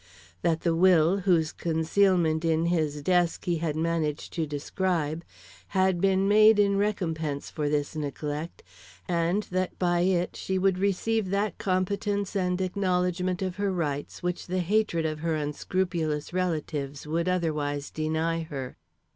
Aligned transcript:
That 0.41 0.61
the 0.61 0.73
will, 0.75 1.19
whose 1.29 1.51
concealment 1.51 2.43
in 2.43 2.65
his 2.65 3.03
desk 3.03 3.45
he 3.45 3.57
had 3.57 3.75
managed 3.75 4.33
to 4.33 4.47
describe, 4.47 5.23
had 5.77 6.01
been 6.01 6.27
made 6.27 6.57
in 6.57 6.75
recompense 6.75 7.51
for 7.51 7.69
this 7.69 7.95
neglect, 7.95 8.63
and 9.07 9.43
that 9.51 9.77
by 9.77 9.99
it 9.99 10.35
she 10.35 10.57
would 10.57 10.79
receive 10.79 11.29
that 11.29 11.59
competence 11.59 12.35
and 12.35 12.59
acknowledgment 12.61 13.43
of 13.43 13.57
her 13.57 13.71
rights 13.71 14.23
which 14.23 14.47
the 14.47 14.61
hatred 14.65 15.05
of 15.05 15.19
her 15.19 15.35
unscrupulous 15.35 16.33
relatives 16.33 17.05
would 17.05 17.29
otherwise 17.29 17.91
deny 17.91 18.41
her. 18.41 18.77